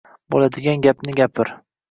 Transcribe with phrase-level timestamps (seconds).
[0.35, 1.55] Bo'ladigan gapni gapir!